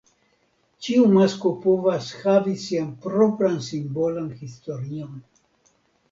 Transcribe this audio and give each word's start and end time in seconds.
Ĉiu 0.85 1.01
masko 1.17 1.49
povas 1.65 2.07
havi 2.21 2.53
sian 2.63 2.87
propran 3.03 3.59
simbolan 3.67 4.31
historion. 4.39 5.13